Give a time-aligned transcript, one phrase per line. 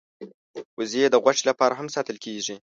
[0.77, 2.55] وزې د غوښې لپاره هم ساتل کېږي